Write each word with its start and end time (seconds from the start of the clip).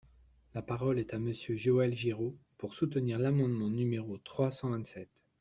La 0.55 0.63
parole 0.63 0.97
est 0.97 1.13
à 1.13 1.19
Monsieur 1.19 1.55
Joël 1.57 1.93
Giraud, 1.95 2.35
pour 2.57 2.73
soutenir 2.73 3.19
l’amendement 3.19 3.69
numéro 3.69 4.17
trois 4.17 4.49
cent 4.49 4.71
vingt-sept. 4.71 5.11